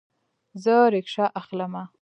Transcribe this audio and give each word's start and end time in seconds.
زه 0.63 0.75
ریکشه 0.93 1.25
اخلمه 1.41 1.83